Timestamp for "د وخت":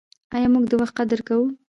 0.69-0.93